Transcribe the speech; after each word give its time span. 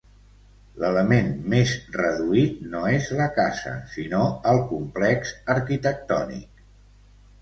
L'element 0.83 1.27
més 1.53 1.73
reduït 1.97 2.63
no 2.71 2.81
és 2.93 3.11
la 3.19 3.27
casa, 3.35 3.75
sinó 3.95 4.23
el 4.53 4.63
complex 4.73 5.35
arquitectònic. 5.57 6.65